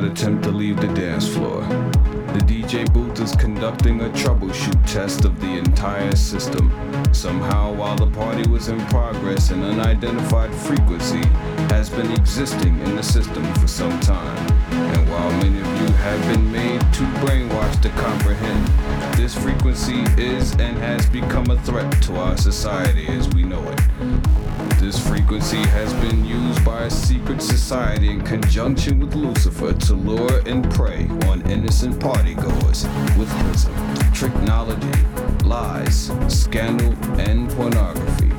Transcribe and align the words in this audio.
not 0.00 0.10
attempt 0.10 0.44
to 0.44 0.50
leave 0.50 0.80
the 0.80 0.86
dance 0.88 1.28
floor. 1.28 1.60
The 1.60 2.44
DJ 2.46 2.90
booth 2.92 3.20
is 3.20 3.34
conducting 3.36 4.00
a 4.00 4.08
troubleshoot 4.10 4.86
test 4.86 5.24
of 5.24 5.40
the 5.40 5.58
entire 5.58 6.14
system. 6.16 6.72
Somehow, 7.12 7.72
while 7.72 7.96
the 7.96 8.06
party 8.06 8.48
was 8.48 8.68
in 8.68 8.80
progress, 8.86 9.50
an 9.50 9.62
unidentified 9.62 10.54
frequency 10.54 11.22
has 11.74 11.90
been 11.90 12.10
existing 12.12 12.78
in 12.80 12.96
the 12.96 13.02
system 13.02 13.44
for 13.54 13.66
some 13.66 13.98
time. 14.00 14.38
And 14.70 15.10
while 15.10 15.30
many 15.42 15.60
of 15.60 15.66
you 15.80 15.92
have 15.96 16.20
been 16.32 16.50
made 16.50 16.80
too 16.94 17.06
brainwashed 17.24 17.82
to 17.82 17.90
comprehend, 17.90 18.66
this 19.18 19.34
frequency 19.34 20.04
is 20.16 20.52
and 20.52 20.78
has 20.78 21.04
become 21.06 21.50
a 21.50 21.60
threat 21.62 21.90
to 22.04 22.16
our 22.16 22.36
society 22.38 23.06
as 23.08 23.28
we 23.30 23.42
know 23.42 23.62
it. 23.68 23.79
This 24.80 24.98
frequency 25.06 25.58
has 25.58 25.92
been 26.00 26.24
used 26.24 26.64
by 26.64 26.84
a 26.84 26.90
secret 26.90 27.42
society 27.42 28.08
in 28.08 28.22
conjunction 28.22 28.98
with 28.98 29.14
Lucifer 29.14 29.74
to 29.74 29.94
lure 29.94 30.40
and 30.46 30.68
prey 30.70 31.06
on 31.28 31.42
innocent 31.50 32.00
partygoers 32.00 32.88
with 33.18 33.28
prism, 33.44 33.74
technology, 34.14 35.44
lies, 35.44 36.10
scandal, 36.28 36.94
and 37.20 37.50
pornography. 37.50 38.30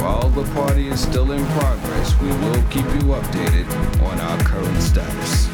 While 0.00 0.28
the 0.28 0.44
party 0.54 0.86
is 0.86 1.00
still 1.00 1.32
in 1.32 1.44
progress, 1.58 2.18
we 2.20 2.28
will 2.28 2.62
keep 2.70 2.86
you 2.94 3.10
updated 3.10 3.68
on 4.00 4.20
our 4.20 4.38
current 4.44 4.80
status. 4.80 5.49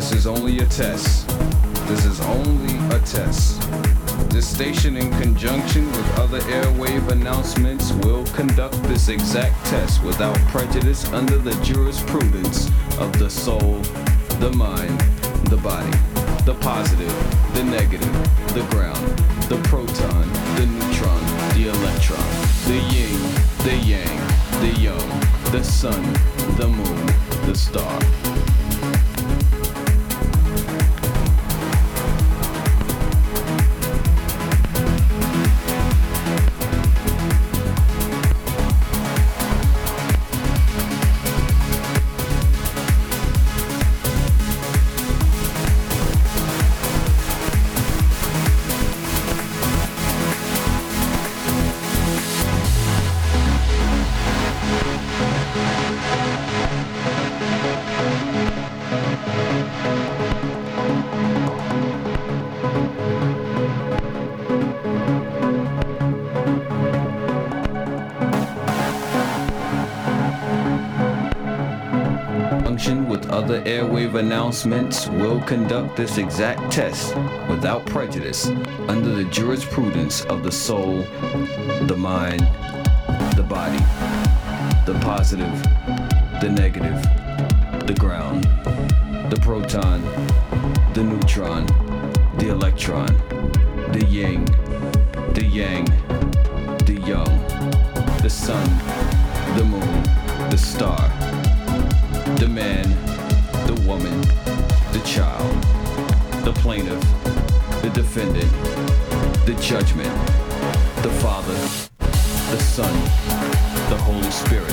This 0.00 0.12
is 0.12 0.26
only 0.26 0.60
a 0.60 0.64
test. 0.64 1.28
This 1.86 2.06
is 2.06 2.22
only 2.22 2.74
a 2.96 2.98
test. 3.00 3.60
This 4.30 4.48
station, 4.48 4.96
in 4.96 5.10
conjunction 5.20 5.84
with 5.88 6.18
other 6.18 6.40
airwave 6.40 7.10
announcements, 7.10 7.92
will 7.92 8.24
conduct 8.28 8.82
this 8.84 9.08
exact 9.08 9.62
test 9.66 10.02
without 10.02 10.38
prejudice 10.48 11.04
under 11.12 11.36
the 11.36 11.52
jurisprudence 11.62 12.68
of 12.98 13.12
the 13.18 13.28
soul, 13.28 13.78
the 14.40 14.50
mind, 14.56 14.98
the 15.50 15.58
body, 15.58 15.90
the 16.46 16.56
positive, 16.62 17.14
the 17.54 17.64
negative, 17.64 18.14
the 18.54 18.66
ground, 18.70 19.06
the 19.50 19.60
proton, 19.68 20.26
the 20.56 20.64
neutron, 20.64 21.22
the 21.52 21.68
electron, 21.68 22.30
the 22.64 22.80
yin, 22.88 23.20
the 23.64 23.76
yang, 23.84 24.16
the 24.62 24.80
young, 24.80 25.08
the 25.52 25.62
sun, 25.62 26.02
the 26.56 26.66
moon, 26.66 27.06
the 27.44 27.54
star. 27.54 28.19
Will 74.50 75.40
conduct 75.42 75.96
this 75.96 76.18
exact 76.18 76.72
test 76.72 77.14
without 77.48 77.86
prejudice 77.86 78.48
under 78.88 79.14
the 79.14 79.22
jurisprudence 79.30 80.24
of 80.24 80.42
the 80.42 80.50
soul, 80.50 81.02
the 81.86 81.96
mind, 81.96 82.40
the 83.36 83.46
body, 83.48 83.78
the 84.86 84.98
positive, 85.02 85.52
the 86.40 86.50
negative, 86.50 87.00
the 87.86 87.94
ground, 87.96 88.42
the 89.30 89.38
proton, 89.40 90.02
the 90.94 91.04
neutron, 91.04 91.64
the 92.38 92.48
electron, 92.48 93.06
the 93.92 94.04
yin, 94.08 94.44
the 95.34 95.44
yang, 95.44 95.84
the 96.86 97.00
young, 97.06 97.38
the 98.20 98.28
sun, 98.28 98.68
the 99.56 99.64
moon, 99.64 100.02
the 100.50 100.58
star 100.58 101.08
the 102.40 102.48
man, 102.48 103.09
child, 105.10 105.62
the 106.44 106.52
plaintiff, 106.60 107.02
the 107.82 107.90
defendant, 107.92 108.48
the 109.44 109.58
judgment, 109.60 110.08
the 111.02 111.10
Father, 111.20 111.52
the 111.98 112.60
Son, 112.60 112.94
the 113.90 113.96
Holy 113.96 114.30
Spirit, 114.30 114.68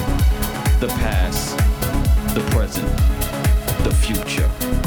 the 0.80 0.90
past, 1.00 1.58
the 2.36 2.42
present, 2.52 2.88
the 3.84 3.92
future. 3.92 4.87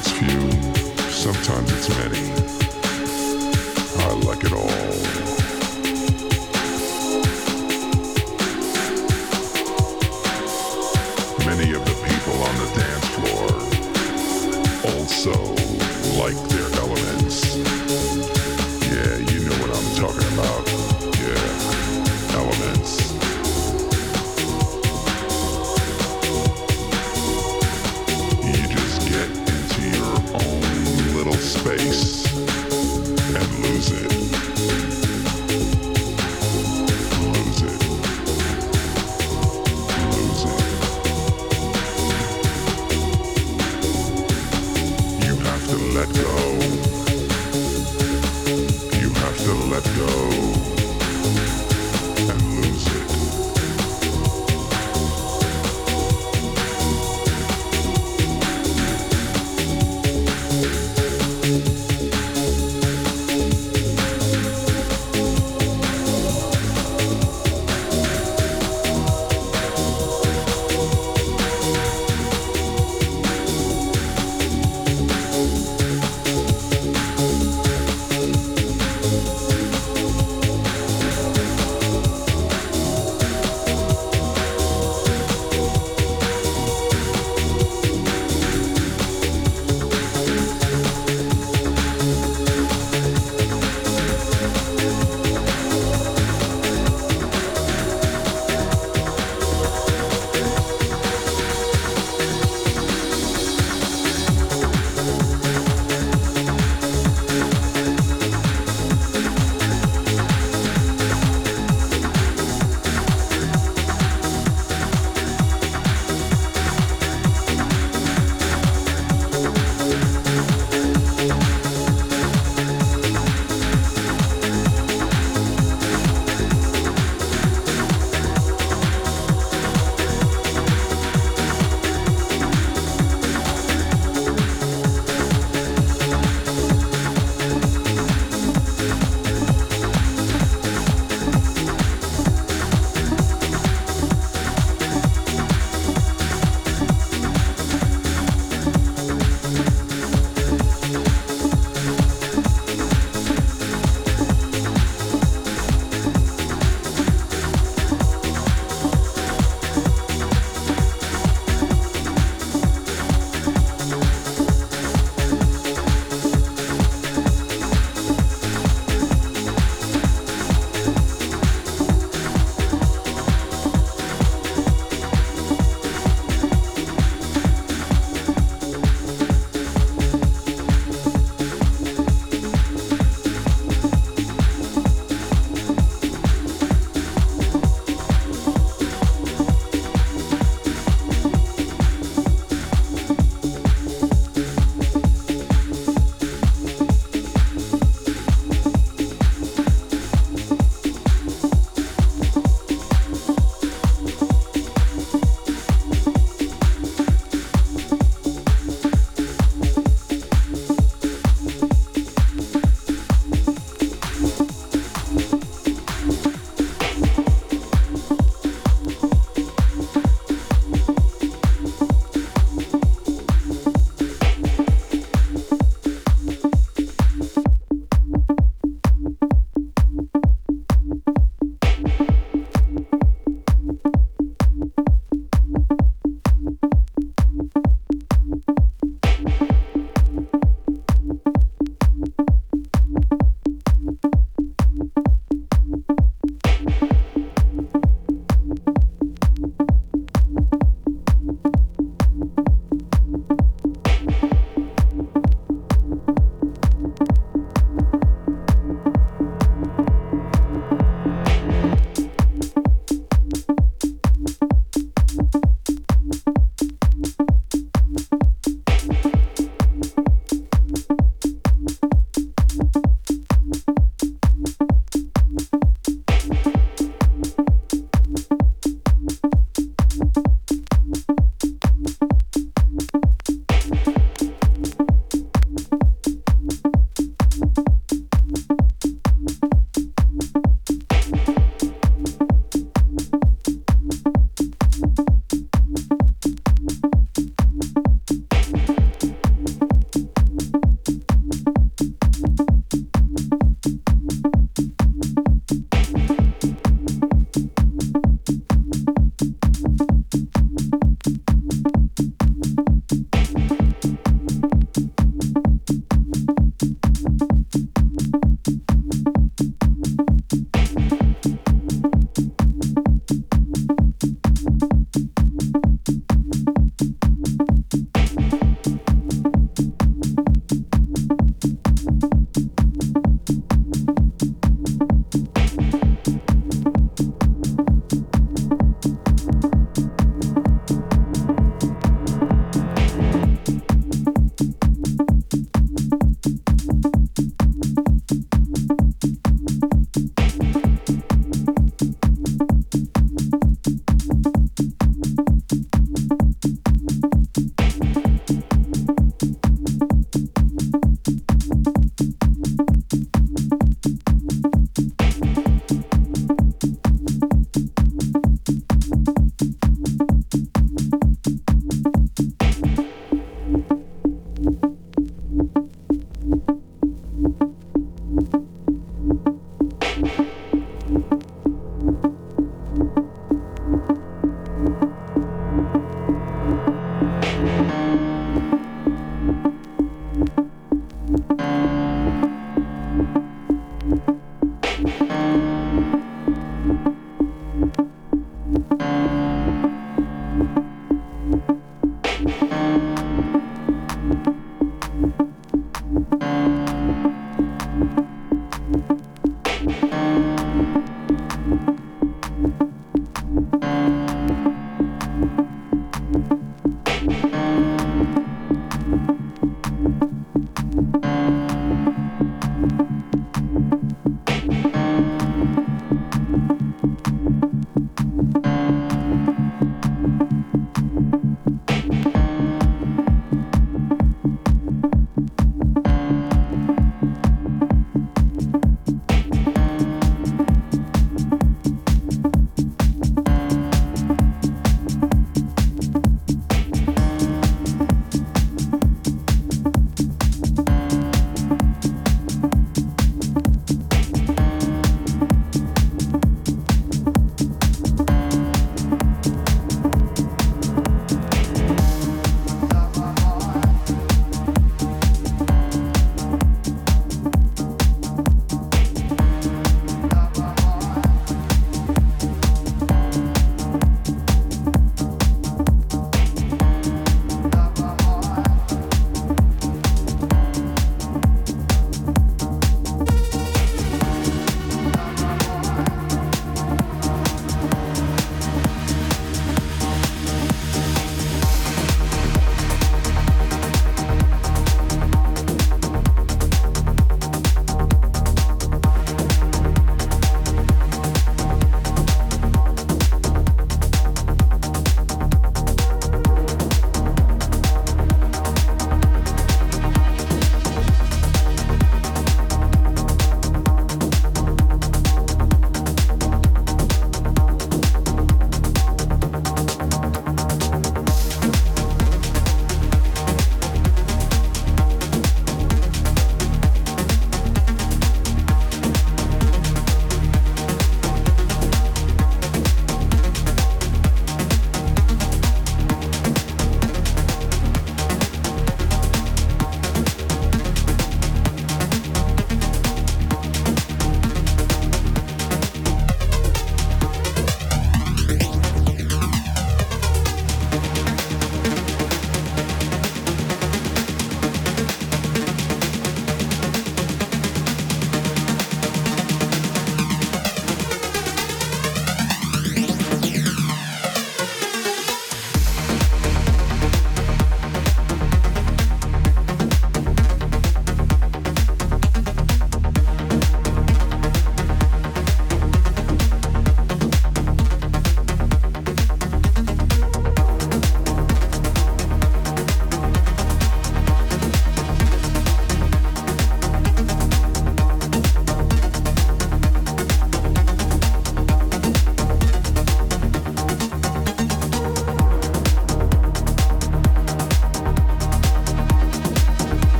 It's 0.00 0.12
few, 0.12 0.50
sometimes 1.10 1.70
it's 1.72 1.88
many. 1.98 2.24
I 3.98 4.12
like 4.24 4.44
it 4.44 4.52
all. 4.52 4.66
Many 11.46 11.74
of 11.74 11.84
the 11.84 11.96
people 12.08 12.36
on 12.48 12.54
the 12.62 12.68
dance 12.80 13.08
floor 13.16 13.48
also 14.94 15.34
like 16.18 16.40
their 16.48 16.70
elements. 16.80 17.56
Yeah, 18.86 19.16
you 19.30 19.38
know 19.44 19.56
what 19.60 19.70
I'm 19.76 19.88
talking 19.96 20.28
about. 20.38 20.79
space 31.60 32.24
and 33.36 33.48
lose 33.62 33.90
it. 33.92 34.10
Lose 37.20 37.62
it. 37.62 37.80
Lose 40.14 40.44
it. 40.44 40.62
You 45.26 45.34
have 45.36 45.64
to 45.68 45.76
let 45.96 46.08
go. 46.14 46.34
You 48.98 49.08
have 49.10 49.36
to 49.44 49.52
let 49.68 49.84
go. 49.96 50.29